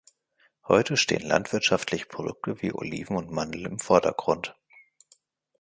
[0.67, 4.55] Heute stehen landwirtschaftliche Produkte wie Oliven und Mandeln im Vordergrund.